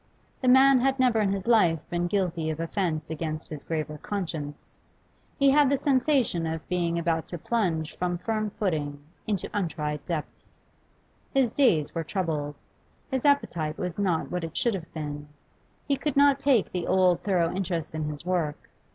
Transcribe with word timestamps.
The 0.41 0.47
man 0.47 0.79
had 0.79 0.97
never 0.99 1.19
in 1.21 1.31
his 1.31 1.45
life 1.45 1.77
been 1.91 2.07
guilty 2.07 2.49
of 2.49 2.59
offence 2.59 3.11
against 3.11 3.49
his 3.51 3.63
graver 3.63 3.99
conscience; 3.99 4.79
he 5.37 5.51
had 5.51 5.69
the 5.69 5.77
sensation 5.77 6.47
of 6.47 6.67
being 6.67 6.97
about 6.97 7.27
to 7.27 7.37
plunge 7.37 7.95
from 7.95 8.17
firm 8.17 8.49
footing 8.49 8.99
into 9.27 9.47
untried 9.53 10.03
depths. 10.05 10.57
His 11.35 11.53
days 11.53 11.93
were 11.93 12.03
troubled; 12.03 12.55
his 13.11 13.25
appetite 13.27 13.77
was 13.77 13.99
not 13.99 14.31
what 14.31 14.43
it 14.43 14.57
should 14.57 14.73
have 14.73 14.91
been; 14.91 15.27
he 15.87 15.97
could 15.97 16.17
not 16.17 16.39
take 16.39 16.71
the 16.71 16.87
old 16.87 17.21
thorough 17.21 17.53
interest 17.55 17.93
in 17.93 18.05
his 18.09 18.25
work. 18.25 18.71